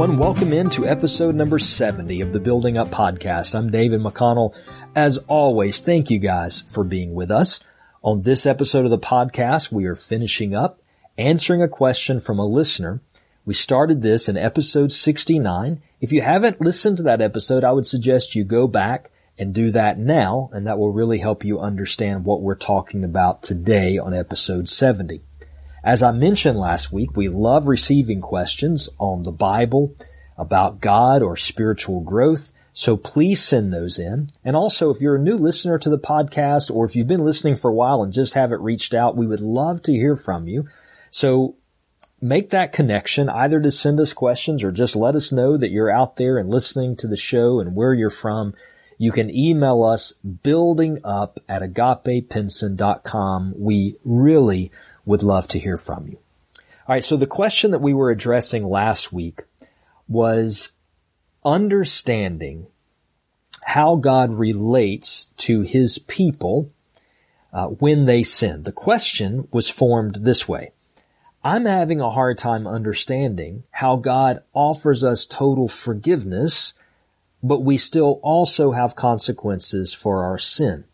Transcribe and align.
everyone. 0.00 0.20
Welcome 0.20 0.52
into 0.52 0.86
episode 0.86 1.34
number 1.34 1.58
70 1.58 2.20
of 2.20 2.32
the 2.32 2.38
Building 2.38 2.78
Up 2.78 2.88
Podcast. 2.88 3.56
I'm 3.56 3.68
David 3.68 4.00
McConnell. 4.00 4.54
As 4.94 5.18
always, 5.26 5.80
thank 5.80 6.08
you 6.08 6.20
guys 6.20 6.60
for 6.60 6.84
being 6.84 7.14
with 7.14 7.32
us. 7.32 7.58
On 8.04 8.22
this 8.22 8.46
episode 8.46 8.84
of 8.84 8.92
the 8.92 8.98
podcast, 8.98 9.72
we 9.72 9.86
are 9.86 9.96
finishing 9.96 10.54
up 10.54 10.80
answering 11.16 11.62
a 11.62 11.68
question 11.68 12.20
from 12.20 12.38
a 12.38 12.46
listener. 12.46 13.00
We 13.44 13.54
started 13.54 14.00
this 14.00 14.28
in 14.28 14.36
episode 14.36 14.92
69. 14.92 15.82
If 16.00 16.12
you 16.12 16.22
haven't 16.22 16.60
listened 16.60 16.98
to 16.98 17.02
that 17.02 17.20
episode, 17.20 17.64
I 17.64 17.72
would 17.72 17.86
suggest 17.86 18.36
you 18.36 18.44
go 18.44 18.68
back 18.68 19.10
and 19.36 19.52
do 19.52 19.72
that 19.72 19.98
now, 19.98 20.48
and 20.52 20.64
that 20.68 20.78
will 20.78 20.92
really 20.92 21.18
help 21.18 21.44
you 21.44 21.58
understand 21.58 22.24
what 22.24 22.40
we're 22.40 22.54
talking 22.54 23.02
about 23.02 23.42
today 23.42 23.98
on 23.98 24.14
episode 24.14 24.68
70. 24.68 25.22
As 25.84 26.02
I 26.02 26.12
mentioned 26.12 26.58
last 26.58 26.92
week, 26.92 27.16
we 27.16 27.28
love 27.28 27.68
receiving 27.68 28.20
questions 28.20 28.88
on 28.98 29.22
the 29.22 29.32
Bible, 29.32 29.94
about 30.38 30.80
God 30.80 31.22
or 31.22 31.36
spiritual 31.36 32.00
growth. 32.00 32.52
So 32.72 32.96
please 32.96 33.42
send 33.42 33.72
those 33.72 33.98
in. 33.98 34.30
And 34.44 34.54
also, 34.54 34.90
if 34.90 35.00
you're 35.00 35.16
a 35.16 35.20
new 35.20 35.36
listener 35.36 35.78
to 35.78 35.90
the 35.90 35.98
podcast 35.98 36.70
or 36.70 36.84
if 36.84 36.94
you've 36.94 37.08
been 37.08 37.24
listening 37.24 37.56
for 37.56 37.70
a 37.70 37.74
while 37.74 38.02
and 38.04 38.12
just 38.12 38.34
haven't 38.34 38.62
reached 38.62 38.94
out, 38.94 39.16
we 39.16 39.26
would 39.26 39.40
love 39.40 39.82
to 39.82 39.92
hear 39.92 40.14
from 40.14 40.46
you. 40.46 40.68
So 41.10 41.56
make 42.20 42.50
that 42.50 42.72
connection 42.72 43.28
either 43.28 43.60
to 43.60 43.72
send 43.72 43.98
us 43.98 44.12
questions 44.12 44.62
or 44.62 44.70
just 44.70 44.94
let 44.94 45.16
us 45.16 45.32
know 45.32 45.56
that 45.56 45.70
you're 45.70 45.90
out 45.90 46.16
there 46.16 46.38
and 46.38 46.48
listening 46.48 46.94
to 46.96 47.08
the 47.08 47.16
show 47.16 47.58
and 47.58 47.74
where 47.74 47.94
you're 47.94 48.10
from. 48.10 48.54
You 48.96 49.10
can 49.10 49.34
email 49.34 49.82
us 49.82 50.12
building 50.12 51.00
up 51.02 51.40
at 51.48 51.62
agapebenson.com. 51.62 53.54
We 53.56 53.96
really 54.04 54.70
would 55.08 55.22
love 55.22 55.48
to 55.48 55.58
hear 55.58 55.78
from 55.78 56.06
you. 56.06 56.18
All 56.86 56.94
right. 56.94 57.02
So 57.02 57.16
the 57.16 57.26
question 57.26 57.70
that 57.72 57.80
we 57.80 57.94
were 57.94 58.10
addressing 58.10 58.68
last 58.68 59.12
week 59.12 59.42
was 60.06 60.72
understanding 61.44 62.66
how 63.64 63.96
God 63.96 64.34
relates 64.34 65.26
to 65.38 65.62
his 65.62 65.98
people 65.98 66.70
uh, 67.52 67.66
when 67.66 68.04
they 68.04 68.22
sin. 68.22 68.64
The 68.64 68.72
question 68.72 69.48
was 69.50 69.70
formed 69.70 70.16
this 70.16 70.46
way. 70.46 70.72
I'm 71.42 71.64
having 71.64 72.00
a 72.00 72.10
hard 72.10 72.36
time 72.36 72.66
understanding 72.66 73.64
how 73.70 73.96
God 73.96 74.42
offers 74.52 75.04
us 75.04 75.24
total 75.24 75.68
forgiveness, 75.68 76.74
but 77.42 77.60
we 77.60 77.78
still 77.78 78.20
also 78.22 78.72
have 78.72 78.94
consequences 78.94 79.94
for 79.94 80.24
our 80.24 80.36
sin. 80.36 80.84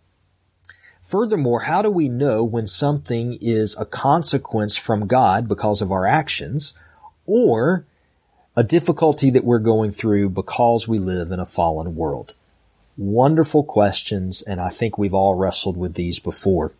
Furthermore, 1.14 1.60
how 1.60 1.80
do 1.80 1.90
we 1.90 2.08
know 2.08 2.42
when 2.42 2.66
something 2.66 3.38
is 3.40 3.76
a 3.78 3.84
consequence 3.84 4.76
from 4.76 5.06
God 5.06 5.46
because 5.46 5.80
of 5.80 5.92
our 5.92 6.08
actions 6.08 6.74
or 7.24 7.86
a 8.56 8.64
difficulty 8.64 9.30
that 9.30 9.44
we're 9.44 9.60
going 9.60 9.92
through 9.92 10.30
because 10.30 10.88
we 10.88 10.98
live 10.98 11.30
in 11.30 11.38
a 11.38 11.46
fallen 11.46 11.94
world? 11.94 12.34
Wonderful 12.96 13.62
questions, 13.62 14.42
and 14.42 14.60
I 14.60 14.70
think 14.70 14.98
we've 14.98 15.14
all 15.14 15.36
wrestled 15.36 15.76
with 15.76 15.94
these 15.94 16.18
before. 16.18 16.72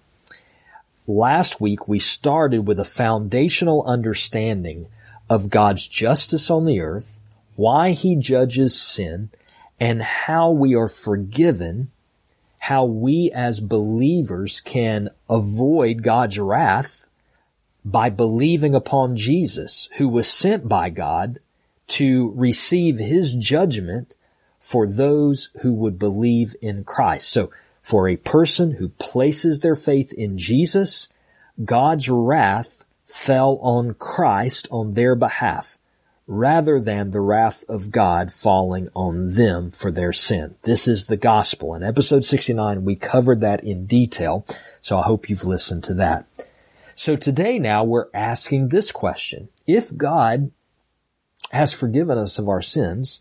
Last 1.06 1.60
week 1.60 1.86
we 1.86 2.00
started 2.00 2.66
with 2.66 2.80
a 2.80 2.84
foundational 2.84 3.84
understanding 3.84 4.88
of 5.30 5.48
God's 5.48 5.86
justice 5.86 6.50
on 6.50 6.64
the 6.64 6.80
earth, 6.80 7.20
why 7.54 7.92
he 7.92 8.16
judges 8.16 8.76
sin, 8.76 9.30
and 9.78 10.02
how 10.02 10.50
we 10.50 10.74
are 10.74 10.88
forgiven 10.88 11.92
how 12.64 12.82
we 12.82 13.30
as 13.34 13.60
believers 13.60 14.62
can 14.62 15.10
avoid 15.28 16.02
God's 16.02 16.38
wrath 16.38 17.06
by 17.84 18.08
believing 18.08 18.74
upon 18.74 19.16
Jesus, 19.16 19.90
who 19.98 20.08
was 20.08 20.26
sent 20.26 20.66
by 20.66 20.88
God 20.88 21.40
to 21.88 22.32
receive 22.34 22.96
his 22.96 23.34
judgment 23.34 24.16
for 24.58 24.86
those 24.86 25.50
who 25.60 25.74
would 25.74 25.98
believe 25.98 26.56
in 26.62 26.84
Christ. 26.84 27.28
So 27.28 27.50
for 27.82 28.08
a 28.08 28.16
person 28.16 28.70
who 28.72 28.88
places 28.88 29.60
their 29.60 29.76
faith 29.76 30.14
in 30.14 30.38
Jesus, 30.38 31.08
God's 31.62 32.08
wrath 32.08 32.86
fell 33.04 33.58
on 33.60 33.92
Christ 33.92 34.66
on 34.70 34.94
their 34.94 35.14
behalf 35.14 35.76
rather 36.26 36.80
than 36.80 37.10
the 37.10 37.20
wrath 37.20 37.64
of 37.68 37.90
God 37.90 38.32
falling 38.32 38.88
on 38.94 39.32
them 39.32 39.70
for 39.70 39.90
their 39.90 40.12
sin. 40.12 40.54
This 40.62 40.88
is 40.88 41.06
the 41.06 41.16
gospel. 41.16 41.74
In 41.74 41.82
episode 41.82 42.24
69, 42.24 42.84
we 42.84 42.96
covered 42.96 43.40
that 43.40 43.62
in 43.62 43.86
detail, 43.86 44.46
so 44.80 44.98
I 44.98 45.02
hope 45.02 45.28
you've 45.28 45.44
listened 45.44 45.84
to 45.84 45.94
that. 45.94 46.26
So 46.94 47.16
today 47.16 47.58
now 47.58 47.84
we're 47.84 48.08
asking 48.14 48.68
this 48.68 48.90
question. 48.90 49.48
If 49.66 49.96
God 49.96 50.50
has 51.50 51.72
forgiven 51.72 52.16
us 52.16 52.38
of 52.38 52.48
our 52.48 52.62
sins, 52.62 53.20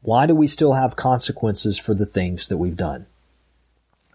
why 0.00 0.26
do 0.26 0.34
we 0.34 0.46
still 0.46 0.74
have 0.74 0.96
consequences 0.96 1.78
for 1.78 1.94
the 1.94 2.06
things 2.06 2.48
that 2.48 2.58
we've 2.58 2.76
done? 2.76 3.06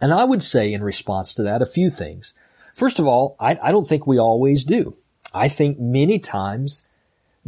And 0.01 0.13
I 0.13 0.23
would 0.23 0.41
say 0.41 0.73
in 0.73 0.83
response 0.83 1.33
to 1.33 1.43
that 1.43 1.61
a 1.61 1.67
few 1.67 1.89
things. 1.89 2.33
First 2.73 2.99
of 2.99 3.05
all, 3.05 3.35
I, 3.39 3.59
I 3.61 3.71
don't 3.71 3.87
think 3.87 4.07
we 4.07 4.17
always 4.17 4.63
do. 4.63 4.95
I 5.33 5.47
think 5.49 5.79
many 5.79 6.17
times 6.17 6.87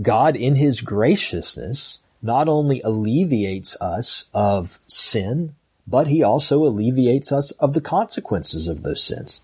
God 0.01 0.35
in 0.35 0.55
his 0.55 0.81
graciousness 0.81 1.99
not 2.21 2.47
only 2.47 2.81
alleviates 2.81 3.79
us 3.81 4.25
of 4.33 4.79
sin, 4.87 5.55
but 5.87 6.07
he 6.07 6.23
also 6.23 6.65
alleviates 6.65 7.31
us 7.31 7.51
of 7.51 7.73
the 7.73 7.81
consequences 7.81 8.67
of 8.67 8.83
those 8.83 9.03
sins. 9.03 9.41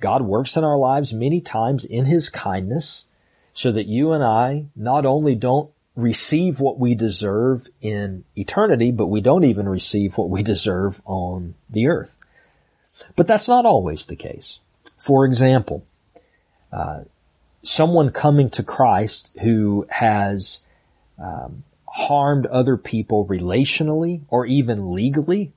God 0.00 0.22
works 0.22 0.56
in 0.56 0.64
our 0.64 0.76
lives 0.76 1.12
many 1.12 1.40
times 1.40 1.84
in 1.84 2.06
his 2.06 2.28
kindness 2.28 3.06
so 3.52 3.70
that 3.72 3.86
you 3.86 4.12
and 4.12 4.24
I 4.24 4.66
not 4.74 5.06
only 5.06 5.34
don't 5.34 5.70
receive 5.94 6.58
what 6.58 6.78
we 6.78 6.94
deserve 6.94 7.68
in 7.80 8.24
eternity, 8.34 8.90
but 8.90 9.06
we 9.06 9.20
don't 9.20 9.44
even 9.44 9.68
receive 9.68 10.16
what 10.18 10.30
we 10.30 10.42
deserve 10.42 11.00
on 11.04 11.54
the 11.70 11.86
earth. 11.86 12.16
But 13.14 13.28
that's 13.28 13.48
not 13.48 13.66
always 13.66 14.06
the 14.06 14.16
case. 14.16 14.58
For 14.96 15.24
example, 15.24 15.84
uh, 16.72 17.02
someone 17.62 18.10
coming 18.10 18.50
to 18.50 18.62
Christ 18.62 19.32
who 19.40 19.86
has 19.88 20.60
um, 21.18 21.64
harmed 21.88 22.46
other 22.46 22.76
people 22.76 23.26
relationally 23.26 24.22
or 24.28 24.46
even 24.46 24.92
legally 24.92 25.52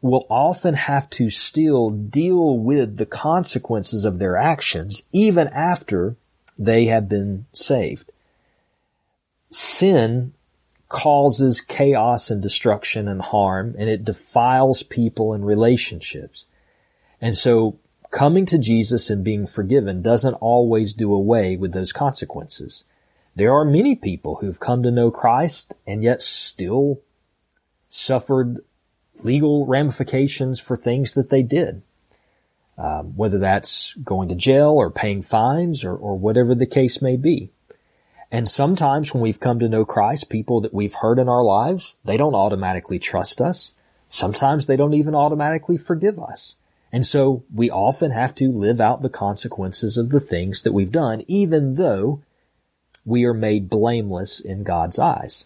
will 0.00 0.26
often 0.30 0.74
have 0.74 1.10
to 1.10 1.28
still 1.28 1.90
deal 1.90 2.56
with 2.58 2.96
the 2.96 3.06
consequences 3.06 4.04
of 4.04 4.18
their 4.18 4.36
actions 4.36 5.02
even 5.12 5.48
after 5.48 6.16
they 6.56 6.86
have 6.86 7.08
been 7.08 7.46
saved. 7.52 8.10
Sin 9.50 10.32
causes 10.88 11.60
chaos 11.60 12.30
and 12.30 12.40
destruction 12.40 13.08
and 13.08 13.20
harm 13.20 13.74
and 13.78 13.90
it 13.90 14.04
defiles 14.04 14.82
people 14.82 15.34
and 15.34 15.46
relationships. 15.46 16.46
And 17.20 17.36
so 17.36 17.78
coming 18.10 18.46
to 18.46 18.58
Jesus 18.58 19.10
and 19.10 19.24
being 19.24 19.46
forgiven 19.46 20.02
doesn't 20.02 20.34
always 20.34 20.94
do 20.94 21.12
away 21.12 21.56
with 21.56 21.72
those 21.72 21.92
consequences. 21.92 22.84
There 23.34 23.52
are 23.52 23.64
many 23.64 23.94
people 23.94 24.36
who've 24.36 24.58
come 24.58 24.82
to 24.82 24.90
know 24.90 25.10
Christ 25.10 25.74
and 25.86 26.02
yet 26.02 26.22
still 26.22 27.00
suffered 27.88 28.64
legal 29.22 29.66
ramifications 29.66 30.58
for 30.58 30.76
things 30.76 31.14
that 31.14 31.30
they 31.30 31.42
did. 31.42 31.82
Um, 32.76 33.16
whether 33.16 33.38
that's 33.38 33.94
going 33.94 34.28
to 34.28 34.36
jail 34.36 34.70
or 34.70 34.88
paying 34.88 35.22
fines 35.22 35.82
or, 35.82 35.96
or 35.96 36.16
whatever 36.16 36.54
the 36.54 36.66
case 36.66 37.02
may 37.02 37.16
be. 37.16 37.50
And 38.30 38.48
sometimes 38.48 39.12
when 39.12 39.20
we've 39.22 39.40
come 39.40 39.58
to 39.58 39.68
know 39.68 39.84
Christ, 39.84 40.30
people 40.30 40.60
that 40.60 40.72
we've 40.74 40.94
hurt 40.94 41.18
in 41.18 41.28
our 41.28 41.42
lives, 41.42 41.96
they 42.04 42.16
don't 42.16 42.36
automatically 42.36 43.00
trust 43.00 43.40
us. 43.40 43.72
Sometimes 44.06 44.66
they 44.66 44.76
don't 44.76 44.94
even 44.94 45.16
automatically 45.16 45.76
forgive 45.76 46.20
us. 46.20 46.54
And 46.92 47.06
so 47.06 47.44
we 47.52 47.70
often 47.70 48.10
have 48.12 48.34
to 48.36 48.50
live 48.50 48.80
out 48.80 49.02
the 49.02 49.10
consequences 49.10 49.98
of 49.98 50.08
the 50.10 50.20
things 50.20 50.62
that 50.62 50.72
we've 50.72 50.92
done, 50.92 51.22
even 51.26 51.74
though 51.74 52.22
we 53.04 53.24
are 53.24 53.34
made 53.34 53.68
blameless 53.68 54.40
in 54.40 54.62
God's 54.62 54.98
eyes. 54.98 55.44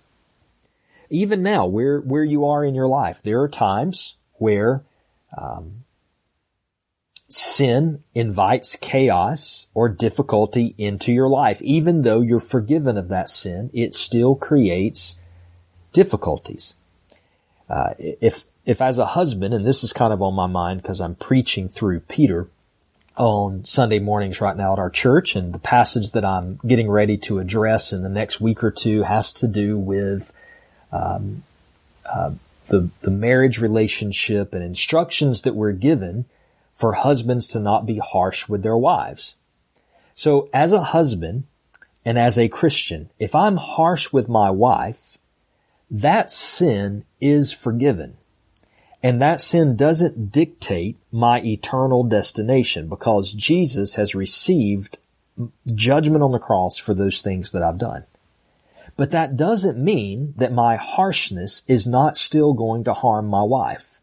Even 1.10 1.42
now, 1.42 1.66
where, 1.66 2.00
where 2.00 2.24
you 2.24 2.46
are 2.46 2.64
in 2.64 2.74
your 2.74 2.86
life, 2.86 3.22
there 3.22 3.40
are 3.40 3.48
times 3.48 4.16
where, 4.34 4.82
um, 5.36 5.84
sin 7.28 8.02
invites 8.14 8.76
chaos 8.80 9.66
or 9.74 9.88
difficulty 9.88 10.74
into 10.76 11.12
your 11.12 11.28
life. 11.28 11.62
Even 11.62 12.02
though 12.02 12.20
you're 12.20 12.38
forgiven 12.38 12.98
of 12.98 13.08
that 13.08 13.28
sin, 13.28 13.70
it 13.72 13.94
still 13.94 14.34
creates 14.34 15.18
difficulties. 15.92 16.74
Uh, 17.68 17.94
if 17.98 18.44
if 18.64 18.80
as 18.80 18.98
a 18.98 19.06
husband, 19.06 19.54
and 19.54 19.66
this 19.66 19.82
is 19.82 19.92
kind 19.92 20.12
of 20.12 20.22
on 20.22 20.34
my 20.34 20.46
mind 20.46 20.82
because 20.82 21.00
I'm 21.00 21.14
preaching 21.14 21.68
through 21.68 22.00
Peter 22.00 22.48
on 23.16 23.64
Sunday 23.64 23.98
mornings 23.98 24.40
right 24.40 24.56
now 24.56 24.72
at 24.72 24.78
our 24.78 24.90
church, 24.90 25.36
and 25.36 25.52
the 25.52 25.58
passage 25.58 26.12
that 26.12 26.24
I'm 26.24 26.60
getting 26.66 26.90
ready 26.90 27.16
to 27.18 27.38
address 27.38 27.92
in 27.92 28.02
the 28.02 28.08
next 28.08 28.40
week 28.40 28.62
or 28.62 28.70
two 28.70 29.02
has 29.02 29.32
to 29.34 29.48
do 29.48 29.78
with 29.78 30.32
um, 30.92 31.42
uh, 32.06 32.32
the 32.68 32.88
the 33.00 33.10
marriage 33.10 33.58
relationship 33.58 34.54
and 34.54 34.62
instructions 34.62 35.42
that 35.42 35.54
we're 35.54 35.72
given 35.72 36.24
for 36.72 36.94
husbands 36.94 37.48
to 37.48 37.60
not 37.60 37.84
be 37.84 37.98
harsh 37.98 38.48
with 38.48 38.62
their 38.62 38.76
wives. 38.76 39.34
So, 40.14 40.48
as 40.52 40.72
a 40.72 40.82
husband, 40.82 41.44
and 42.04 42.18
as 42.18 42.38
a 42.38 42.48
Christian, 42.48 43.10
if 43.18 43.34
I'm 43.34 43.56
harsh 43.56 44.12
with 44.12 44.28
my 44.28 44.50
wife, 44.50 45.18
that 45.90 46.30
sin 46.30 47.04
is 47.20 47.52
forgiven. 47.52 48.16
And 49.02 49.20
that 49.20 49.40
sin 49.40 49.74
doesn't 49.74 50.30
dictate 50.30 50.96
my 51.10 51.40
eternal 51.40 52.04
destination 52.04 52.88
because 52.88 53.34
Jesus 53.34 53.96
has 53.96 54.14
received 54.14 54.98
judgment 55.74 56.22
on 56.22 56.30
the 56.30 56.38
cross 56.38 56.78
for 56.78 56.94
those 56.94 57.20
things 57.20 57.50
that 57.50 57.62
I've 57.62 57.78
done. 57.78 58.04
But 58.96 59.10
that 59.10 59.36
doesn't 59.36 59.82
mean 59.82 60.34
that 60.36 60.52
my 60.52 60.76
harshness 60.76 61.64
is 61.66 61.86
not 61.86 62.16
still 62.16 62.52
going 62.52 62.84
to 62.84 62.94
harm 62.94 63.26
my 63.26 63.42
wife 63.42 64.00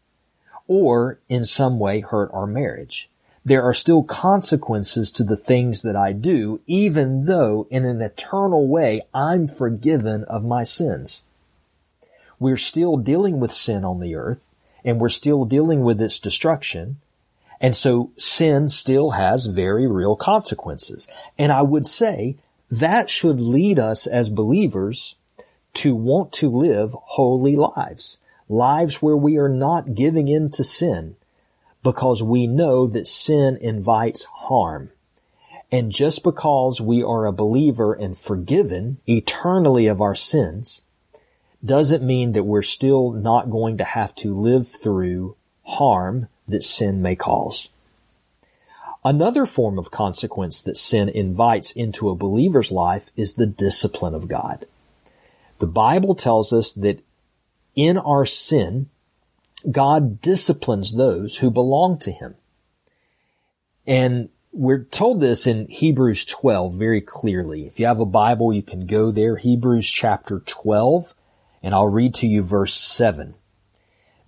or 0.66 1.18
in 1.28 1.44
some 1.44 1.78
way 1.78 2.00
hurt 2.00 2.30
our 2.32 2.46
marriage. 2.46 3.08
There 3.44 3.62
are 3.62 3.72
still 3.72 4.02
consequences 4.02 5.10
to 5.12 5.24
the 5.24 5.36
things 5.36 5.80
that 5.82 5.96
I 5.96 6.12
do, 6.12 6.60
even 6.66 7.24
though 7.24 7.66
in 7.70 7.86
an 7.86 8.02
eternal 8.02 8.68
way 8.68 9.02
I'm 9.14 9.46
forgiven 9.46 10.24
of 10.24 10.44
my 10.44 10.62
sins. 10.64 11.22
We're 12.38 12.58
still 12.58 12.98
dealing 12.98 13.40
with 13.40 13.52
sin 13.52 13.84
on 13.84 14.00
the 14.00 14.14
earth 14.14 14.54
and 14.84 15.00
we're 15.00 15.08
still 15.08 15.44
dealing 15.44 15.82
with 15.82 16.00
its 16.00 16.18
destruction. 16.18 16.96
And 17.60 17.76
so 17.76 18.10
sin 18.16 18.68
still 18.68 19.10
has 19.10 19.46
very 19.46 19.86
real 19.86 20.16
consequences. 20.16 21.08
And 21.38 21.52
I 21.52 21.62
would 21.62 21.86
say 21.86 22.36
that 22.70 23.10
should 23.10 23.40
lead 23.40 23.78
us 23.78 24.06
as 24.06 24.30
believers 24.30 25.16
to 25.74 25.94
want 25.94 26.32
to 26.32 26.48
live 26.48 26.94
holy 26.94 27.56
lives. 27.56 28.18
Lives 28.48 29.00
where 29.00 29.16
we 29.16 29.36
are 29.36 29.48
not 29.48 29.94
giving 29.94 30.28
in 30.28 30.50
to 30.50 30.64
sin 30.64 31.16
because 31.82 32.22
we 32.22 32.46
know 32.46 32.86
that 32.86 33.06
sin 33.06 33.56
invites 33.60 34.24
harm. 34.24 34.90
And 35.72 35.92
just 35.92 36.24
because 36.24 36.80
we 36.80 37.02
are 37.02 37.26
a 37.26 37.32
believer 37.32 37.92
and 37.92 38.18
forgiven 38.18 38.98
eternally 39.06 39.86
of 39.86 40.00
our 40.00 40.16
sins 40.16 40.82
doesn't 41.64 42.02
mean 42.02 42.32
that 42.32 42.44
we're 42.44 42.62
still 42.62 43.12
not 43.12 43.50
going 43.50 43.78
to 43.78 43.84
have 43.84 44.14
to 44.16 44.34
live 44.34 44.68
through 44.68 45.36
harm 45.64 46.28
that 46.48 46.64
sin 46.64 47.02
may 47.02 47.14
cause. 47.14 47.68
Another 49.04 49.46
form 49.46 49.78
of 49.78 49.90
consequence 49.90 50.60
that 50.62 50.76
sin 50.76 51.08
invites 51.08 51.72
into 51.72 52.10
a 52.10 52.14
believer's 52.14 52.70
life 52.70 53.10
is 53.16 53.34
the 53.34 53.46
discipline 53.46 54.14
of 54.14 54.28
God. 54.28 54.66
The 55.58 55.66
Bible 55.66 56.14
tells 56.14 56.52
us 56.52 56.72
that 56.72 57.02
in 57.74 57.96
our 57.96 58.26
sin, 58.26 58.88
God 59.70 60.20
disciplines 60.20 60.94
those 60.94 61.38
who 61.38 61.50
belong 61.50 61.98
to 62.00 62.10
Him. 62.10 62.34
And 63.86 64.28
we're 64.52 64.84
told 64.84 65.20
this 65.20 65.46
in 65.46 65.66
Hebrews 65.68 66.24
12 66.24 66.74
very 66.74 67.00
clearly. 67.00 67.66
If 67.66 67.78
you 67.78 67.86
have 67.86 68.00
a 68.00 68.06
Bible, 68.06 68.52
you 68.52 68.62
can 68.62 68.86
go 68.86 69.10
there, 69.10 69.36
Hebrews 69.36 69.88
chapter 69.88 70.40
12, 70.40 71.14
and 71.62 71.74
I'll 71.74 71.88
read 71.88 72.14
to 72.14 72.26
you 72.26 72.42
verse 72.42 72.74
7. 72.74 73.34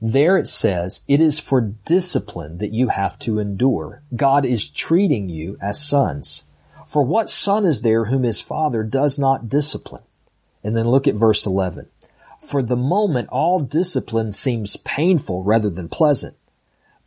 There 0.01 0.37
it 0.37 0.49
says, 0.49 1.03
it 1.07 1.21
is 1.21 1.39
for 1.39 1.61
discipline 1.61 2.59
that 2.59 2.73
you 2.73 2.89
have 2.89 3.19
to 3.21 3.39
endure. 3.39 4.03
God 4.15 4.45
is 4.45 4.69
treating 4.69 5.29
you 5.29 5.57
as 5.61 5.81
sons. 5.81 6.45
For 6.87 7.05
what 7.05 7.31
son 7.31 7.65
is 7.65 7.83
there 7.83 8.07
whom 8.07 8.25
his 8.25 8.41
father 8.41 8.83
does 8.83 9.19
not 9.19 9.49
discipline? 9.49 10.03
And 10.65 10.77
then 10.77 10.89
look 10.89 11.07
at 11.07 11.15
verse 11.15 11.47
11. 11.47 11.87
For 12.41 12.63
the 12.63 12.77
moment, 12.77 13.29
all 13.31 13.61
discipline 13.61 14.33
seems 14.33 14.77
painful 14.77 15.45
rather 15.45 15.71
than 15.71 15.89
pleasant, 15.89 16.35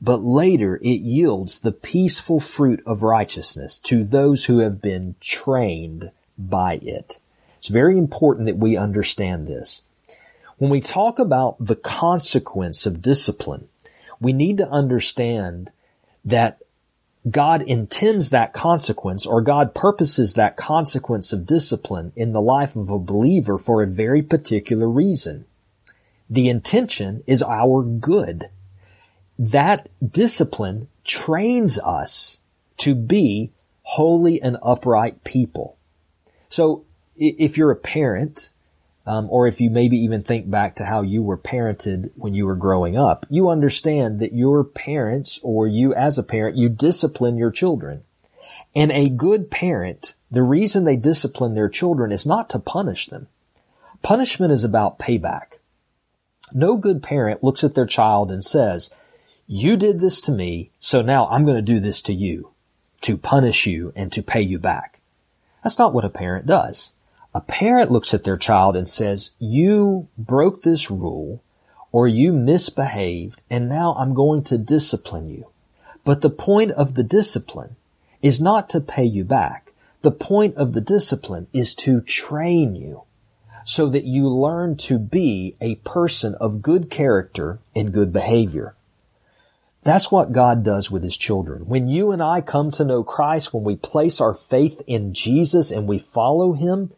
but 0.02 0.24
later 0.24 0.78
it 0.78 1.02
yields 1.02 1.60
the 1.60 1.74
peaceful 1.74 2.40
fruit 2.40 2.82
of 2.86 3.04
righteousness 3.04 3.80
to 3.80 4.06
those 4.06 4.46
who 4.46 4.60
have 4.60 4.82
been 4.82 5.16
trained 5.20 6.12
by 6.38 6.80
it. 6.82 7.20
It's 7.58 7.68
very 7.68 7.98
important 7.98 8.46
that 8.46 8.58
we 8.58 8.78
understand 8.78 9.48
this. 9.48 9.82
When 10.58 10.70
we 10.70 10.80
talk 10.80 11.20
about 11.20 11.58
the 11.60 11.76
consequence 11.76 12.86
of 12.86 13.02
discipline, 13.02 13.68
we 14.20 14.34
need 14.34 14.58
to 14.58 14.70
understand 14.70 15.72
that 16.24 16.60
God 17.30 17.64
intends 17.64 18.30
that 18.30 18.54
consequence 18.54 19.26
or 19.26 19.42
God 19.42 19.74
purposes 19.74 20.36
that 20.36 20.58
consequence 20.58 21.34
of 21.34 21.46
discipline 21.46 22.14
in 22.16 22.34
the 22.34 22.42
life 22.42 22.76
of 22.76 22.90
a 22.90 23.00
believer 23.00 23.58
for 23.58 23.82
a 23.82 23.88
very 23.88 24.22
particular 24.22 24.88
reason. 24.88 25.46
The 26.30 26.50
intention 26.50 27.24
is 27.26 27.42
our 27.42 27.84
good. 27.84 28.50
That 29.38 29.90
discipline 30.08 30.88
trains 31.04 31.80
us 31.80 32.38
to 32.78 32.96
be 32.96 33.52
holy 33.84 34.42
and 34.42 34.58
upright 34.64 35.24
people. 35.24 35.78
So 36.50 36.86
if 37.16 37.58
you're 37.58 37.72
a 37.72 37.76
parent 37.76 38.52
um, 39.08 39.28
or 39.30 39.48
if 39.48 39.62
you 39.62 39.70
maybe 39.70 39.98
even 39.98 40.24
think 40.24 40.50
back 40.50 40.76
to 40.76 40.86
how 40.86 41.02
you 41.02 41.22
were 41.22 41.38
parented 41.38 42.12
when 42.16 42.34
you 42.34 42.46
were 42.46 42.56
growing 42.56 42.98
up, 42.98 43.26
you 43.30 43.50
understand 43.50 44.20
that 44.20 44.34
your 44.34 44.64
parents 44.64 45.40
or 45.44 45.68
you 45.68 45.94
as 45.94 46.18
a 46.18 46.24
parent, 46.24 46.58
you 46.58 46.70
discipline 46.70 47.38
your 47.38 47.52
children. 47.52 48.04
And 48.76 48.92
a 48.92 49.10
good 49.10 49.52
parent, 49.52 50.16
the 50.32 50.44
reason 50.44 50.84
they 50.84 50.96
discipline 50.96 51.54
their 51.54 51.70
children 51.70 52.12
is 52.12 52.26
not 52.26 52.50
to 52.50 52.60
punish 52.60 53.08
them. 53.08 53.28
Punishment 54.02 54.52
is 54.52 54.64
about 54.64 55.00
payback. 55.00 55.60
No 56.54 56.78
good 56.78 57.02
parent 57.02 57.44
looks 57.44 57.64
at 57.64 57.76
their 57.76 57.86
child 57.86 58.32
and 58.32 58.44
says, 58.44 58.90
you 59.48 59.78
did 59.78 60.00
this 60.00 60.20
to 60.22 60.32
me, 60.32 60.72
so 60.80 61.02
now 61.02 61.28
I'm 61.28 61.46
going 61.46 61.56
to 61.56 61.62
do 61.62 61.80
this 61.80 62.02
to 62.04 62.14
you 62.14 62.52
to 63.02 63.18
punish 63.18 63.68
you 63.68 63.94
and 63.96 64.12
to 64.12 64.24
pay 64.24 64.42
you 64.42 64.58
back. 64.58 65.00
That's 65.64 65.78
not 65.78 65.94
what 65.94 66.06
a 66.06 66.10
parent 66.10 66.48
does. 66.48 66.94
A 67.36 67.42
parent 67.42 67.92
looks 67.92 68.14
at 68.14 68.24
their 68.24 68.38
child 68.38 68.78
and 68.78 68.88
says, 68.88 69.32
you 69.40 70.08
broke 70.18 70.62
this 70.62 70.90
rule 70.90 71.44
or 71.92 72.08
you 72.08 72.32
misbehaved 72.32 73.42
and 73.50 73.68
now 73.68 73.94
I'm 73.96 74.14
going 74.14 74.42
to 74.46 74.58
discipline 74.58 75.28
you. 75.28 75.50
But 76.06 76.22
the 76.22 76.30
point 76.30 76.72
of 76.72 76.94
the 76.94 77.04
discipline 77.04 77.76
is 78.22 78.40
not 78.40 78.70
to 78.70 78.80
pay 78.80 79.04
you 79.04 79.26
back. 79.26 79.74
The 80.02 80.12
point 80.12 80.56
of 80.56 80.72
the 80.72 80.80
discipline 80.80 81.48
is 81.52 81.76
to 81.76 82.00
train 82.00 82.74
you 82.78 83.04
so 83.66 83.90
that 83.90 84.06
you 84.06 84.30
learn 84.30 84.78
to 84.78 84.98
be 84.98 85.58
a 85.60 85.76
person 85.76 86.36
of 86.36 86.62
good 86.62 86.90
character 86.90 87.60
and 87.76 87.92
good 87.92 88.14
behavior. 88.14 88.76
That's 89.84 90.10
what 90.10 90.32
God 90.32 90.64
does 90.64 90.90
with 90.90 91.04
His 91.04 91.18
children. 91.18 91.66
When 91.66 91.90
you 91.90 92.12
and 92.12 92.24
I 92.24 92.40
come 92.40 92.72
to 92.72 92.86
know 92.86 93.04
Christ, 93.04 93.54
when 93.54 93.66
we 93.66 93.76
place 93.76 94.22
our 94.22 94.34
faith 94.34 94.82
in 94.88 95.14
Jesus 95.14 95.70
and 95.70 95.86
we 95.86 96.00
follow 96.00 96.54
Him, 96.54 96.94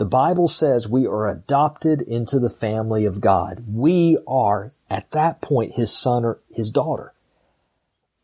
the 0.00 0.06
Bible 0.06 0.48
says 0.48 0.88
we 0.88 1.06
are 1.06 1.28
adopted 1.28 2.00
into 2.00 2.38
the 2.38 2.48
family 2.48 3.04
of 3.04 3.20
God. 3.20 3.64
We 3.68 4.16
are, 4.26 4.72
at 4.88 5.10
that 5.10 5.42
point, 5.42 5.74
his 5.74 5.92
son 5.92 6.24
or 6.24 6.38
his 6.50 6.70
daughter. 6.70 7.12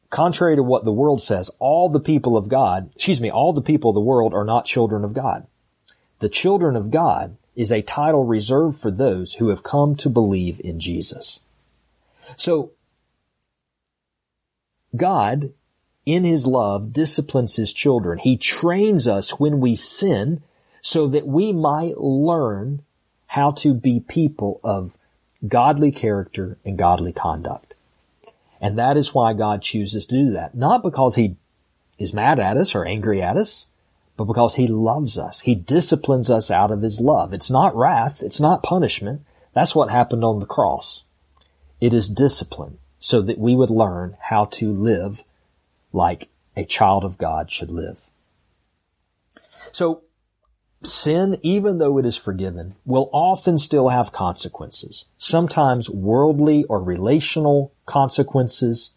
Contrary 0.08 0.56
to 0.56 0.62
what 0.62 0.84
the 0.84 0.92
world 0.92 1.20
says, 1.20 1.50
all 1.58 1.90
the 1.90 2.00
people 2.00 2.34
of 2.34 2.48
God, 2.48 2.88
excuse 2.94 3.20
me, 3.20 3.30
all 3.30 3.52
the 3.52 3.60
people 3.60 3.90
of 3.90 3.94
the 3.94 4.00
world 4.00 4.32
are 4.32 4.42
not 4.42 4.64
children 4.64 5.04
of 5.04 5.12
God. 5.12 5.46
The 6.20 6.30
children 6.30 6.76
of 6.76 6.90
God 6.90 7.36
is 7.54 7.70
a 7.70 7.82
title 7.82 8.24
reserved 8.24 8.80
for 8.80 8.90
those 8.90 9.34
who 9.34 9.50
have 9.50 9.62
come 9.62 9.96
to 9.96 10.08
believe 10.08 10.62
in 10.64 10.80
Jesus. 10.80 11.40
So, 12.36 12.70
God, 14.96 15.52
in 16.06 16.24
His 16.24 16.46
love, 16.46 16.94
disciplines 16.94 17.56
His 17.56 17.74
children. 17.74 18.16
He 18.16 18.38
trains 18.38 19.06
us 19.06 19.38
when 19.38 19.60
we 19.60 19.76
sin 19.76 20.42
so 20.86 21.08
that 21.08 21.26
we 21.26 21.52
might 21.52 21.98
learn 21.98 22.80
how 23.26 23.50
to 23.50 23.74
be 23.74 23.98
people 23.98 24.60
of 24.62 24.96
godly 25.48 25.90
character 25.90 26.58
and 26.64 26.78
godly 26.78 27.12
conduct. 27.12 27.74
And 28.60 28.78
that 28.78 28.96
is 28.96 29.12
why 29.12 29.32
God 29.32 29.62
chooses 29.62 30.06
to 30.06 30.14
do 30.14 30.30
that. 30.34 30.54
Not 30.54 30.84
because 30.84 31.16
He 31.16 31.34
is 31.98 32.14
mad 32.14 32.38
at 32.38 32.56
us 32.56 32.72
or 32.72 32.84
angry 32.84 33.20
at 33.20 33.36
us, 33.36 33.66
but 34.16 34.26
because 34.26 34.54
He 34.54 34.68
loves 34.68 35.18
us. 35.18 35.40
He 35.40 35.56
disciplines 35.56 36.30
us 36.30 36.52
out 36.52 36.70
of 36.70 36.82
His 36.82 37.00
love. 37.00 37.32
It's 37.32 37.50
not 37.50 37.74
wrath. 37.74 38.22
It's 38.22 38.38
not 38.38 38.62
punishment. 38.62 39.22
That's 39.54 39.74
what 39.74 39.90
happened 39.90 40.22
on 40.22 40.38
the 40.38 40.46
cross. 40.46 41.02
It 41.80 41.94
is 41.94 42.08
discipline 42.08 42.78
so 43.00 43.22
that 43.22 43.38
we 43.38 43.56
would 43.56 43.70
learn 43.70 44.16
how 44.20 44.44
to 44.44 44.70
live 44.70 45.24
like 45.92 46.28
a 46.56 46.64
child 46.64 47.02
of 47.02 47.18
God 47.18 47.50
should 47.50 47.70
live. 47.70 48.08
So 49.72 50.02
Sin, 50.82 51.38
even 51.42 51.78
though 51.78 51.98
it 51.98 52.06
is 52.06 52.16
forgiven, 52.16 52.74
will 52.84 53.08
often 53.12 53.58
still 53.58 53.88
have 53.88 54.12
consequences. 54.12 55.06
Sometimes 55.18 55.90
worldly 55.90 56.64
or 56.64 56.82
relational 56.82 57.72
consequences 57.86 58.92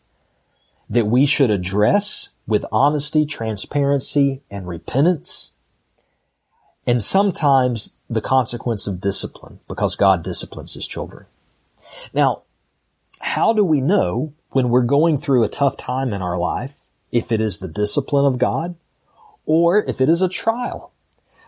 that 0.89 1.07
we 1.07 1.25
should 1.25 1.49
address 1.49 2.29
with 2.47 2.65
honesty, 2.71 3.25
transparency, 3.25 4.41
and 4.49 4.67
repentance. 4.67 5.53
And 6.85 7.03
sometimes 7.03 7.95
the 8.09 8.21
consequence 8.21 8.87
of 8.87 8.99
discipline 8.99 9.59
because 9.67 9.95
God 9.95 10.23
disciplines 10.23 10.73
his 10.73 10.87
children. 10.87 11.27
Now, 12.13 12.43
how 13.21 13.53
do 13.53 13.63
we 13.63 13.81
know 13.81 14.33
when 14.49 14.69
we're 14.69 14.81
going 14.81 15.17
through 15.17 15.43
a 15.43 15.49
tough 15.49 15.77
time 15.77 16.13
in 16.13 16.21
our 16.21 16.37
life 16.37 16.85
if 17.11 17.31
it 17.31 17.39
is 17.39 17.59
the 17.59 17.67
discipline 17.67 18.25
of 18.25 18.39
God 18.39 18.75
or 19.45 19.83
if 19.83 20.01
it 20.01 20.09
is 20.09 20.21
a 20.21 20.29
trial 20.29 20.91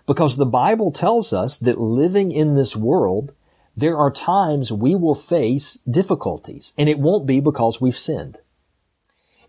Because 0.06 0.36
the 0.36 0.46
Bible 0.46 0.92
tells 0.92 1.32
us 1.34 1.58
that 1.60 1.80
living 1.80 2.32
in 2.32 2.56
this 2.56 2.76
world, 2.76 3.34
there 3.76 3.98
are 3.98 4.12
times 4.12 4.72
we 4.72 4.96
will 4.96 5.16
face 5.16 5.76
difficulties 5.90 6.74
and 6.78 6.90
it 6.90 7.00
won't 7.00 7.26
be 7.26 7.40
because 7.40 7.80
we've 7.80 7.98
sinned. 7.98 8.38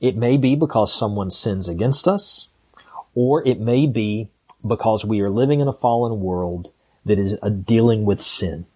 It 0.01 0.17
may 0.17 0.37
be 0.37 0.55
because 0.55 0.95
someone 0.95 1.31
sins 1.31 1.69
against 1.69 2.07
us 2.07 2.49
or 3.15 3.47
it 3.47 3.61
may 3.61 3.87
be 3.87 4.29
because 4.67 5.05
we 5.05 5.21
are 5.21 5.31
living 5.31 5.61
in 5.61 5.69
a 5.69 5.73
fallen 5.73 6.21
world 6.21 6.73
that 7.05 7.19
is 7.19 7.37
uh, 7.43 7.49
dealing 7.49 8.05
with 8.05 8.23
sin. 8.23 8.67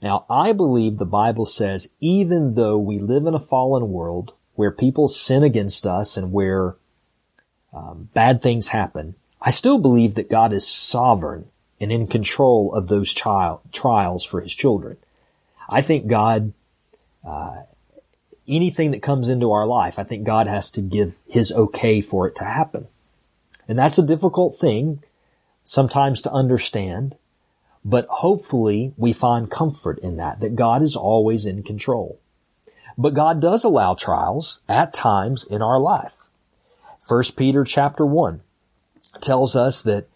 Now, 0.00 0.24
I 0.28 0.52
believe 0.52 0.96
the 0.96 1.04
Bible 1.04 1.46
says 1.46 1.92
even 2.00 2.54
though 2.54 2.78
we 2.78 2.98
live 2.98 3.26
in 3.26 3.34
a 3.34 3.38
fallen 3.38 3.90
world 3.90 4.34
where 4.54 4.70
people 4.70 5.08
sin 5.08 5.42
against 5.42 5.86
us 5.86 6.16
and 6.16 6.32
where 6.32 6.76
um, 7.72 8.08
bad 8.12 8.42
things 8.42 8.68
happen, 8.68 9.14
I 9.44 9.50
still 9.50 9.78
believe 9.78 10.14
that 10.14 10.30
God 10.30 10.52
is 10.52 10.66
sovereign 10.66 11.46
and 11.80 11.90
in 11.90 12.06
control 12.06 12.72
of 12.74 12.86
those 12.86 13.12
child, 13.12 13.60
trials 13.72 14.24
for 14.24 14.40
his 14.40 14.54
children. 14.54 14.98
I 15.68 15.82
think 15.82 16.06
God, 16.06 16.52
uh, 17.26 17.62
anything 18.46 18.92
that 18.92 19.02
comes 19.02 19.28
into 19.28 19.50
our 19.50 19.66
life, 19.66 19.98
I 19.98 20.04
think 20.04 20.24
God 20.24 20.46
has 20.46 20.70
to 20.72 20.80
give 20.80 21.16
his 21.26 21.50
okay 21.50 22.00
for 22.00 22.28
it 22.28 22.36
to 22.36 22.44
happen. 22.44 22.86
And 23.66 23.76
that's 23.76 23.98
a 23.98 24.06
difficult 24.06 24.56
thing 24.56 25.02
sometimes 25.64 26.22
to 26.22 26.32
understand, 26.32 27.16
but 27.84 28.06
hopefully 28.08 28.92
we 28.96 29.12
find 29.12 29.50
comfort 29.50 29.98
in 29.98 30.18
that, 30.18 30.38
that 30.38 30.54
God 30.54 30.82
is 30.82 30.94
always 30.94 31.46
in 31.46 31.64
control. 31.64 32.20
But 32.96 33.14
God 33.14 33.40
does 33.40 33.64
allow 33.64 33.94
trials 33.94 34.60
at 34.68 34.94
times 34.94 35.44
in 35.44 35.62
our 35.62 35.80
life. 35.80 36.28
First 37.00 37.36
Peter 37.36 37.64
chapter 37.64 38.06
one 38.06 38.42
tells 39.22 39.56
us 39.56 39.82
that 39.82 40.06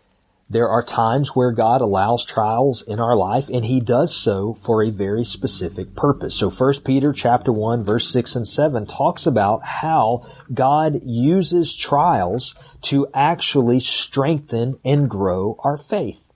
there 0.49 0.69
are 0.69 0.83
times 0.83 1.35
where 1.35 1.51
God 1.51 1.81
allows 1.81 2.25
trials 2.25 2.83
in 2.83 3.01
our 3.01 3.17
life 3.17 3.49
and 3.49 3.65
he 3.65 3.81
does 3.81 4.15
so 4.15 4.55
for 4.55 4.83
a 4.83 4.91
very 4.91 5.25
specific 5.25 5.97
purpose. 5.97 6.37
So 6.37 6.51
1 6.51 6.75
Peter 6.85 7.13
chapter 7.13 7.51
1 7.51 7.83
verse 7.83 8.09
6 8.11 8.37
and 8.37 8.47
7 8.47 8.87
talks 8.87 9.27
about 9.27 9.65
how 9.65 10.25
God 10.53 11.01
uses 11.05 11.77
trials 11.77 12.55
to 12.83 13.09
actually 13.13 13.81
strengthen 13.81 14.79
and 14.85 15.11
grow 15.11 15.59
our 15.65 15.77
faith. 15.77 16.31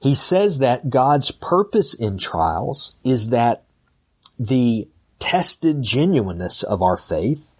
He 0.00 0.14
says 0.14 0.58
that 0.58 0.88
God's 0.88 1.30
purpose 1.30 1.92
in 1.92 2.16
trials 2.16 2.96
is 3.04 3.28
that 3.28 3.64
the 4.38 4.88
tested 5.18 5.82
genuineness 5.82 6.62
of 6.62 6.80
our 6.80 6.96
faith 6.96 7.56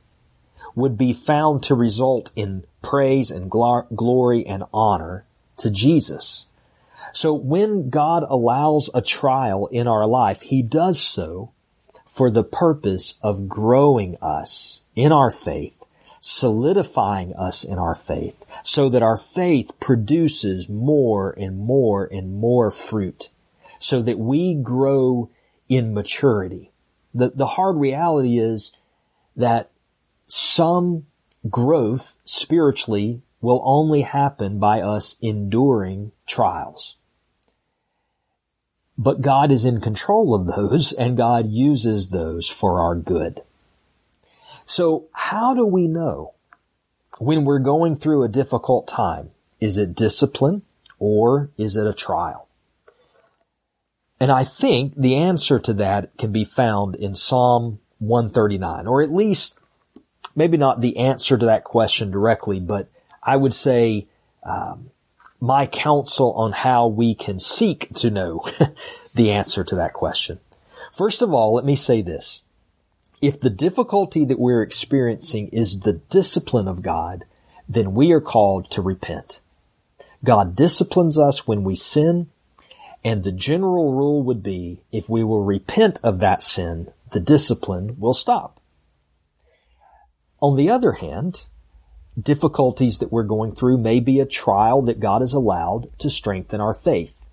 would 0.74 0.96
be 0.96 1.12
found 1.12 1.62
to 1.64 1.74
result 1.74 2.32
in 2.34 2.64
praise 2.82 3.30
and 3.30 3.50
glory 3.50 4.46
and 4.46 4.64
honor 4.72 5.24
to 5.58 5.70
Jesus. 5.70 6.46
So 7.12 7.34
when 7.34 7.90
God 7.90 8.24
allows 8.28 8.90
a 8.94 9.02
trial 9.02 9.66
in 9.66 9.88
our 9.88 10.06
life, 10.06 10.42
He 10.42 10.62
does 10.62 11.00
so 11.00 11.52
for 12.06 12.30
the 12.30 12.44
purpose 12.44 13.18
of 13.22 13.48
growing 13.48 14.16
us 14.20 14.82
in 14.94 15.12
our 15.12 15.30
faith, 15.30 15.84
solidifying 16.20 17.34
us 17.34 17.64
in 17.64 17.78
our 17.78 17.94
faith, 17.94 18.44
so 18.62 18.88
that 18.88 19.02
our 19.02 19.16
faith 19.16 19.70
produces 19.80 20.68
more 20.68 21.30
and 21.32 21.58
more 21.58 22.04
and 22.04 22.34
more 22.34 22.70
fruit, 22.70 23.30
so 23.78 24.02
that 24.02 24.18
we 24.18 24.54
grow 24.54 25.30
in 25.68 25.94
maturity. 25.94 26.70
The, 27.14 27.30
the 27.30 27.46
hard 27.46 27.76
reality 27.76 28.38
is 28.38 28.72
that 29.36 29.70
some 30.26 31.06
growth 31.48 32.18
spiritually 32.24 33.22
will 33.40 33.62
only 33.64 34.02
happen 34.02 34.58
by 34.58 34.80
us 34.80 35.16
enduring 35.22 36.12
trials. 36.26 36.96
But 38.98 39.22
God 39.22 39.50
is 39.50 39.64
in 39.64 39.80
control 39.80 40.34
of 40.34 40.46
those 40.46 40.92
and 40.92 41.16
God 41.16 41.50
uses 41.50 42.10
those 42.10 42.48
for 42.48 42.80
our 42.80 42.94
good. 42.94 43.42
So 44.66 45.06
how 45.12 45.54
do 45.54 45.66
we 45.66 45.86
know 45.88 46.34
when 47.18 47.44
we're 47.44 47.60
going 47.60 47.96
through 47.96 48.22
a 48.22 48.28
difficult 48.28 48.86
time? 48.86 49.30
Is 49.58 49.78
it 49.78 49.94
discipline 49.94 50.62
or 50.98 51.50
is 51.56 51.76
it 51.76 51.86
a 51.86 51.94
trial? 51.94 52.46
And 54.20 54.30
I 54.30 54.44
think 54.44 54.94
the 54.96 55.16
answer 55.16 55.58
to 55.60 55.72
that 55.74 56.16
can 56.18 56.30
be 56.30 56.44
found 56.44 56.94
in 56.94 57.14
Psalm 57.14 57.80
139, 58.00 58.86
or 58.86 59.00
at 59.00 59.10
least 59.10 59.59
maybe 60.34 60.56
not 60.56 60.80
the 60.80 60.96
answer 60.96 61.36
to 61.36 61.46
that 61.46 61.64
question 61.64 62.10
directly, 62.10 62.60
but 62.60 62.88
I 63.22 63.36
would 63.36 63.54
say 63.54 64.06
um, 64.42 64.90
my 65.40 65.66
counsel 65.66 66.32
on 66.32 66.52
how 66.52 66.86
we 66.86 67.14
can 67.14 67.40
seek 67.40 67.92
to 67.96 68.10
know 68.10 68.44
the 69.14 69.30
answer 69.30 69.64
to 69.64 69.74
that 69.76 69.92
question. 69.92 70.40
First 70.92 71.22
of 71.22 71.32
all, 71.32 71.54
let 71.54 71.64
me 71.64 71.76
say 71.76 72.02
this. 72.02 72.42
If 73.20 73.40
the 73.40 73.50
difficulty 73.50 74.24
that 74.24 74.38
we're 74.38 74.62
experiencing 74.62 75.48
is 75.48 75.80
the 75.80 76.00
discipline 76.10 76.68
of 76.68 76.82
God, 76.82 77.24
then 77.68 77.94
we 77.94 78.12
are 78.12 78.20
called 78.20 78.70
to 78.70 78.82
repent. 78.82 79.40
God 80.24 80.56
disciplines 80.56 81.18
us 81.18 81.46
when 81.46 81.64
we 81.64 81.74
sin, 81.74 82.28
and 83.04 83.22
the 83.22 83.32
general 83.32 83.92
rule 83.92 84.22
would 84.22 84.42
be 84.42 84.80
if 84.92 85.08
we 85.08 85.22
will 85.24 85.44
repent 85.44 86.00
of 86.02 86.18
that 86.20 86.42
sin, 86.42 86.90
the 87.12 87.20
discipline 87.20 87.96
will 87.98 88.14
stop. 88.14 88.59
On 90.40 90.56
the 90.56 90.70
other 90.70 90.92
hand, 90.92 91.46
difficulties 92.20 92.98
that 92.98 93.12
we're 93.12 93.24
going 93.24 93.54
through 93.54 93.78
may 93.78 94.00
be 94.00 94.20
a 94.20 94.26
trial 94.26 94.82
that 94.82 95.00
God 95.00 95.20
has 95.20 95.34
allowed 95.34 95.90
to 95.98 96.08
strengthen 96.08 96.60
our 96.60 96.74
faith. 96.74 97.26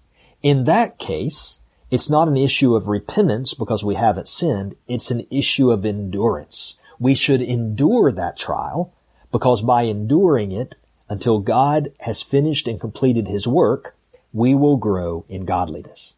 In 0.43 0.65
that 0.65 0.99
case, 0.99 1.61
it's 1.89 2.09
not 2.09 2.27
an 2.27 2.35
issue 2.35 2.75
of 2.75 2.87
repentance 2.87 3.53
because 3.53 3.83
we 3.83 3.95
haven't 3.95 4.27
sinned. 4.27 4.75
It's 4.87 5.09
an 5.09 5.25
issue 5.31 5.71
of 5.71 5.85
endurance. 5.85 6.77
We 6.99 7.15
should 7.15 7.41
endure 7.41 8.11
that 8.11 8.37
trial 8.37 8.93
because 9.31 9.61
by 9.61 9.83
enduring 9.83 10.51
it 10.51 10.75
until 11.07 11.39
God 11.39 11.93
has 12.01 12.21
finished 12.21 12.67
and 12.67 12.79
completed 12.79 13.27
his 13.27 13.47
work, 13.47 13.95
we 14.33 14.53
will 14.53 14.77
grow 14.77 15.23
in 15.29 15.45
godliness. 15.45 16.15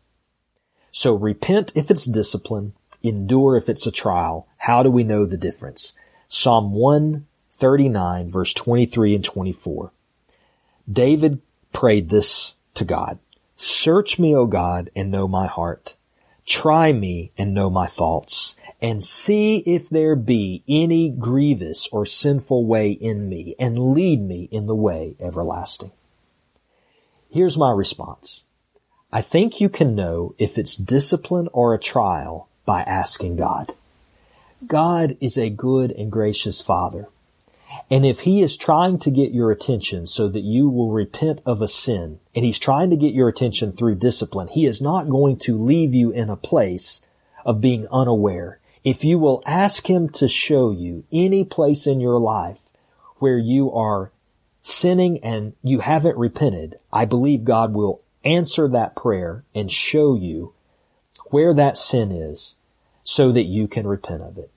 So 0.91 1.13
repent 1.13 1.71
if 1.75 1.91
it's 1.91 2.05
discipline, 2.05 2.73
endure 3.03 3.55
if 3.55 3.69
it's 3.69 3.85
a 3.85 3.91
trial. 3.91 4.47
How 4.57 4.81
do 4.81 4.89
we 4.89 5.03
know 5.03 5.25
the 5.25 5.37
difference? 5.37 5.93
Psalm 6.31 6.73
139 6.73 8.29
verse 8.29 8.53
23 8.53 9.15
and 9.15 9.23
24. 9.23 9.91
David 10.89 11.41
prayed 11.73 12.09
this 12.09 12.55
to 12.75 12.85
God. 12.85 13.17
Search 13.55 14.19
me, 14.19 14.35
O 14.35 14.45
God, 14.45 14.91
and 14.95 15.11
know 15.11 15.27
my 15.27 15.47
heart. 15.47 15.95
Try 16.45 16.93
me 16.93 17.31
and 17.37 17.53
know 17.53 17.69
my 17.69 17.87
thoughts 17.87 18.55
and 18.79 19.03
see 19.03 19.57
if 19.57 19.89
there 19.89 20.15
be 20.15 20.63
any 20.67 21.09
grievous 21.09 21.87
or 21.91 22.05
sinful 22.05 22.63
way 22.63 22.91
in 22.91 23.27
me 23.27 23.55
and 23.59 23.93
lead 23.93 24.21
me 24.21 24.47
in 24.51 24.67
the 24.67 24.75
way 24.75 25.15
everlasting. 25.19 25.91
Here's 27.29 27.57
my 27.57 27.71
response. 27.71 28.43
I 29.11 29.21
think 29.21 29.59
you 29.59 29.67
can 29.67 29.95
know 29.95 30.35
if 30.37 30.59
it's 30.59 30.77
discipline 30.77 31.49
or 31.53 31.73
a 31.73 31.79
trial 31.79 32.49
by 32.65 32.81
asking 32.83 33.37
God. 33.37 33.73
God 34.67 35.17
is 35.21 35.37
a 35.37 35.49
good 35.49 35.91
and 35.91 36.11
gracious 36.11 36.61
Father. 36.61 37.07
And 37.89 38.05
if 38.05 38.21
He 38.21 38.41
is 38.41 38.57
trying 38.57 38.99
to 38.99 39.11
get 39.11 39.31
your 39.31 39.51
attention 39.51 40.05
so 40.05 40.27
that 40.27 40.43
you 40.43 40.69
will 40.69 40.91
repent 40.91 41.41
of 41.45 41.61
a 41.61 41.67
sin, 41.67 42.19
and 42.35 42.43
He's 42.43 42.59
trying 42.59 42.89
to 42.89 42.97
get 42.97 43.13
your 43.13 43.29
attention 43.29 43.71
through 43.71 43.95
discipline, 43.95 44.49
He 44.49 44.65
is 44.65 44.81
not 44.81 45.09
going 45.09 45.37
to 45.39 45.57
leave 45.57 45.93
you 45.93 46.11
in 46.11 46.29
a 46.29 46.35
place 46.35 47.05
of 47.45 47.61
being 47.61 47.87
unaware. 47.89 48.59
If 48.83 49.03
you 49.03 49.17
will 49.17 49.43
ask 49.45 49.89
Him 49.89 50.09
to 50.09 50.27
show 50.27 50.71
you 50.71 51.05
any 51.11 51.45
place 51.45 51.87
in 51.87 52.01
your 52.01 52.19
life 52.19 52.69
where 53.17 53.37
you 53.37 53.71
are 53.71 54.11
sinning 54.61 55.23
and 55.23 55.53
you 55.63 55.79
haven't 55.79 56.17
repented, 56.17 56.79
I 56.91 57.05
believe 57.05 57.43
God 57.45 57.73
will 57.73 58.01
answer 58.25 58.67
that 58.67 58.95
prayer 58.95 59.45
and 59.55 59.71
show 59.71 60.15
you 60.15 60.53
where 61.27 61.53
that 61.53 61.77
sin 61.77 62.11
is 62.11 62.55
so 63.09 63.31
that 63.31 63.45
you 63.45 63.67
can 63.67 63.87
repent 63.87 64.21
of 64.21 64.37
it. 64.37 64.51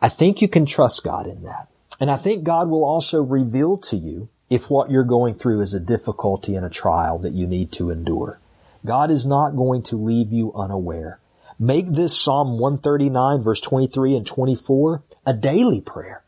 I 0.00 0.08
think 0.08 0.40
you 0.40 0.46
can 0.46 0.64
trust 0.66 1.02
God 1.02 1.26
in 1.26 1.42
that. 1.42 1.66
And 1.98 2.08
I 2.12 2.16
think 2.16 2.44
God 2.44 2.68
will 2.68 2.84
also 2.84 3.20
reveal 3.24 3.76
to 3.78 3.96
you 3.96 4.28
if 4.48 4.70
what 4.70 4.88
you're 4.88 5.02
going 5.02 5.34
through 5.34 5.62
is 5.62 5.74
a 5.74 5.80
difficulty 5.80 6.54
and 6.54 6.64
a 6.64 6.70
trial 6.70 7.18
that 7.18 7.32
you 7.32 7.44
need 7.44 7.72
to 7.72 7.90
endure. 7.90 8.38
God 8.84 9.10
is 9.10 9.26
not 9.26 9.56
going 9.56 9.82
to 9.82 9.96
leave 9.96 10.32
you 10.32 10.52
unaware. 10.54 11.18
Make 11.58 11.88
this 11.88 12.16
Psalm 12.16 12.60
139 12.60 13.42
verse 13.42 13.60
23 13.60 14.18
and 14.18 14.24
24 14.24 15.02
a 15.26 15.34
daily 15.34 15.80
prayer. 15.80 16.22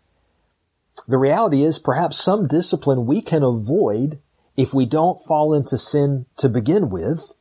The 1.06 1.18
reality 1.18 1.62
is 1.62 1.78
perhaps 1.78 2.20
some 2.20 2.48
discipline 2.48 3.06
we 3.06 3.22
can 3.22 3.44
avoid 3.44 4.18
if 4.56 4.74
we 4.74 4.86
don't 4.86 5.20
fall 5.28 5.54
into 5.54 5.78
sin 5.78 6.26
to 6.38 6.48
begin 6.48 6.88
with, 6.88 7.32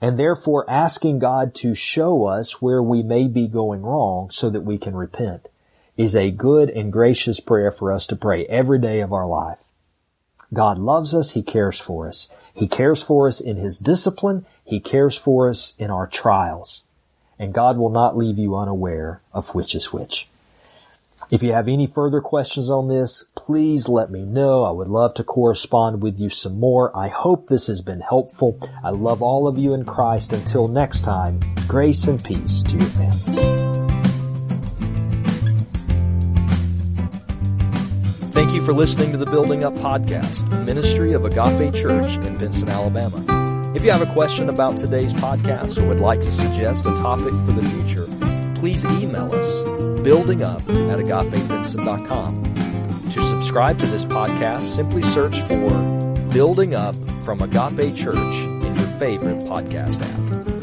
and 0.00 0.18
therefore 0.18 0.68
asking 0.68 1.18
God 1.18 1.54
to 1.56 1.74
show 1.74 2.26
us 2.26 2.62
where 2.62 2.82
we 2.82 3.02
may 3.02 3.26
be 3.26 3.46
going 3.46 3.82
wrong 3.82 4.30
so 4.30 4.48
that 4.50 4.62
we 4.62 4.78
can 4.78 4.94
repent 4.94 5.48
is 5.96 6.16
a 6.16 6.30
good 6.30 6.70
and 6.70 6.92
gracious 6.92 7.40
prayer 7.40 7.70
for 7.70 7.92
us 7.92 8.06
to 8.06 8.16
pray 8.16 8.46
every 8.46 8.78
day 8.78 9.00
of 9.00 9.12
our 9.12 9.26
life. 9.26 9.64
God 10.52 10.78
loves 10.78 11.14
us. 11.14 11.32
He 11.32 11.42
cares 11.42 11.78
for 11.78 12.08
us. 12.08 12.30
He 12.54 12.66
cares 12.66 13.02
for 13.02 13.28
us 13.28 13.40
in 13.40 13.56
His 13.56 13.78
discipline. 13.78 14.46
He 14.64 14.80
cares 14.80 15.16
for 15.16 15.50
us 15.50 15.76
in 15.78 15.90
our 15.90 16.06
trials. 16.06 16.82
And 17.38 17.54
God 17.54 17.76
will 17.76 17.90
not 17.90 18.16
leave 18.16 18.38
you 18.38 18.56
unaware 18.56 19.20
of 19.32 19.54
which 19.54 19.74
is 19.74 19.92
which. 19.92 20.28
If 21.28 21.42
you 21.42 21.52
have 21.52 21.68
any 21.68 21.86
further 21.86 22.20
questions 22.20 22.70
on 22.70 22.88
this, 22.88 23.26
please 23.36 23.88
let 23.88 24.10
me 24.10 24.22
know. 24.22 24.64
I 24.64 24.70
would 24.70 24.88
love 24.88 25.14
to 25.14 25.24
correspond 25.24 26.02
with 26.02 26.18
you 26.18 26.28
some 26.28 26.58
more. 26.58 26.96
I 26.96 27.08
hope 27.08 27.46
this 27.46 27.66
has 27.66 27.80
been 27.80 28.00
helpful. 28.00 28.58
I 28.82 28.90
love 28.90 29.22
all 29.22 29.46
of 29.46 29.58
you 29.58 29.74
in 29.74 29.84
Christ. 29.84 30.32
Until 30.32 30.66
next 30.66 31.02
time, 31.02 31.40
grace 31.68 32.06
and 32.06 32.22
peace 32.22 32.62
to 32.64 32.76
your 32.76 32.88
family. 32.88 33.60
Thank 38.32 38.52
you 38.52 38.62
for 38.62 38.72
listening 38.72 39.12
to 39.12 39.18
the 39.18 39.26
Building 39.26 39.64
Up 39.64 39.74
Podcast, 39.74 40.64
ministry 40.64 41.12
of 41.12 41.24
Agape 41.24 41.74
Church 41.74 42.16
in 42.26 42.38
Benson, 42.38 42.68
Alabama. 42.68 43.72
If 43.76 43.84
you 43.84 43.92
have 43.92 44.02
a 44.02 44.12
question 44.12 44.48
about 44.48 44.76
today's 44.76 45.12
podcast 45.12 45.80
or 45.80 45.86
would 45.86 46.00
like 46.00 46.20
to 46.22 46.32
suggest 46.32 46.86
a 46.86 46.94
topic 46.96 47.32
for 47.32 47.52
the 47.52 47.62
future, 47.68 48.06
please 48.60 48.84
email 48.84 49.32
us 49.32 49.46
buildingup 50.04 50.60
at. 50.68 53.10
To 53.10 53.22
subscribe 53.22 53.78
to 53.78 53.86
this 53.86 54.04
podcast, 54.04 54.62
simply 54.62 55.00
search 55.00 55.40
for 55.42 55.70
Building 56.30 56.74
Up 56.74 56.94
from 57.24 57.40
Agape 57.40 57.96
Church 57.96 58.16
in 58.16 58.76
your 58.76 58.98
favorite 58.98 59.38
podcast 59.44 60.02
app. 60.02 60.59